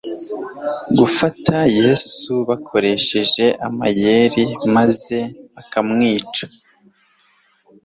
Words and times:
gufata 0.97 1.57
yesu 1.79 2.33
bakoresheje 2.49 3.45
amayeri 3.67 4.43
maze 4.75 5.17
bakamwica 5.55 6.45